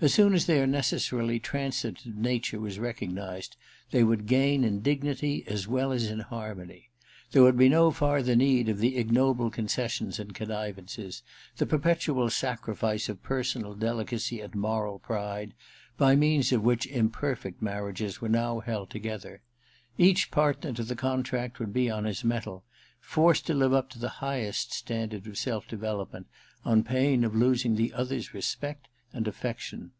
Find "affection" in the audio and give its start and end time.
29.28-29.90